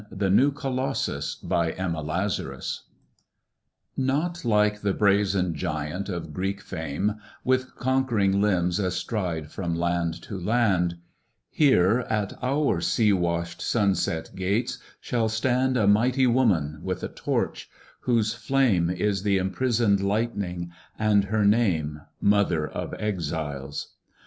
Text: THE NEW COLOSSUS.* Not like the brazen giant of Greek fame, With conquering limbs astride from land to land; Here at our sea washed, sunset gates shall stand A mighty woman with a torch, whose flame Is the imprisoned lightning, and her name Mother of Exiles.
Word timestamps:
THE 0.11 0.31
NEW 0.31 0.51
COLOSSUS.* 0.51 1.43
Not 3.95 4.43
like 4.43 4.81
the 4.81 4.93
brazen 4.95 5.53
giant 5.53 6.09
of 6.09 6.33
Greek 6.33 6.59
fame, 6.59 7.17
With 7.43 7.75
conquering 7.75 8.41
limbs 8.41 8.79
astride 8.79 9.51
from 9.51 9.75
land 9.75 10.19
to 10.23 10.39
land; 10.39 10.95
Here 11.51 11.99
at 12.09 12.33
our 12.41 12.81
sea 12.81 13.13
washed, 13.13 13.61
sunset 13.61 14.31
gates 14.33 14.79
shall 14.99 15.29
stand 15.29 15.77
A 15.77 15.85
mighty 15.85 16.25
woman 16.25 16.79
with 16.81 17.03
a 17.03 17.07
torch, 17.07 17.69
whose 17.99 18.33
flame 18.33 18.89
Is 18.89 19.21
the 19.21 19.37
imprisoned 19.37 20.01
lightning, 20.01 20.71
and 20.97 21.25
her 21.25 21.45
name 21.45 22.01
Mother 22.19 22.67
of 22.67 22.95
Exiles. 22.97 23.93